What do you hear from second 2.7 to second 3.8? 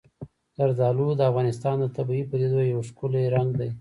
یو ښکلی رنګ دی.